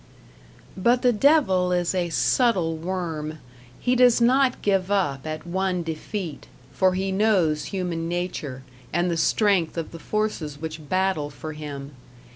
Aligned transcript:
But 0.75 1.03
the 1.03 1.13
devil 1.13 1.71
is 1.71 1.93
a 1.93 2.09
subtle 2.09 2.75
worm; 2.75 3.37
he 3.79 3.95
does 3.95 4.19
not 4.19 4.63
give 4.63 4.89
up 4.89 5.27
at 5.27 5.45
one 5.45 5.83
defeat, 5.83 6.47
for 6.71 6.95
he 6.95 7.11
knows 7.11 7.65
human 7.65 8.09
nature, 8.09 8.63
and 8.91 9.11
the 9.11 9.15
strength 9.15 9.77
of 9.77 9.91
the 9.91 9.99
forces 9.99 10.59
which 10.59 10.89
battle 10.89 11.29
for 11.29 11.53
him. 11.53 11.91